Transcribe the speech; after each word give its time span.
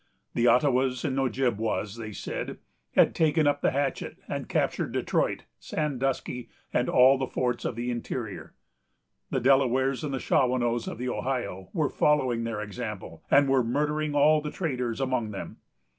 The 0.33 0.47
Ottawas 0.47 1.05
and 1.05 1.15
Ojibwas, 1.19 1.95
they 1.95 2.11
said, 2.11 2.57
had 2.95 3.13
taken 3.13 3.45
up 3.45 3.61
the 3.61 3.69
hatchet, 3.69 4.17
and 4.27 4.49
captured 4.49 4.93
Detroit, 4.93 5.43
Sandusky, 5.59 6.49
and 6.73 6.89
all 6.89 7.19
the 7.19 7.27
forts 7.27 7.65
of 7.65 7.75
the 7.75 7.91
interior. 7.91 8.55
The 9.29 9.39
Delawares 9.39 10.03
and 10.03 10.15
Shawanoes 10.15 10.87
of 10.87 10.97
the 10.97 11.09
Ohio 11.09 11.69
were 11.71 11.87
following 11.87 12.45
their 12.45 12.61
example, 12.63 13.21
and 13.29 13.47
were 13.47 13.63
murdering 13.63 14.15
all 14.15 14.41
the 14.41 14.49
traders 14.49 14.99
among 14.99 15.29
them. 15.29 15.57